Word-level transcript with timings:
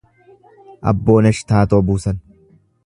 Abbooneesh 0.93 1.43
Taatoo 1.51 1.83
Buusan 1.91 2.21